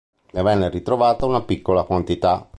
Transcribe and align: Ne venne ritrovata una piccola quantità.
Ne 0.31 0.41
venne 0.41 0.67
ritrovata 0.69 1.27
una 1.27 1.43
piccola 1.43 1.83
quantità. 1.83 2.49